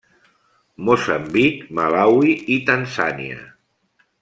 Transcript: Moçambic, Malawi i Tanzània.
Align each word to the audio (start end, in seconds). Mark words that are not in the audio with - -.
Moçambic, 0.87 1.59
Malawi 1.81 2.33
i 2.55 2.57
Tanzània. 2.71 3.39